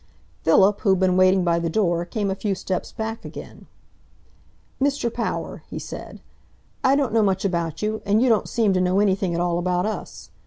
[0.41, 3.67] Philip, who had been waiting by the door, came a few steps back again.
[4.81, 5.13] "Mr.
[5.13, 6.21] Power," he said,
[6.83, 9.59] "I don't know much about you, and you don't seem to know anything at all
[9.59, 10.31] about us.